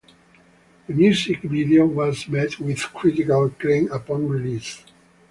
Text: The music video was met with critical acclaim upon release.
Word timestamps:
The 0.87 0.93
music 0.95 1.43
video 1.43 1.85
was 1.85 2.27
met 2.27 2.59
with 2.59 2.79
critical 2.91 3.45
acclaim 3.45 3.91
upon 3.91 4.27
release. 4.27 4.83